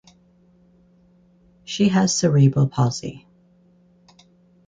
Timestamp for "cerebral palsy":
2.17-3.27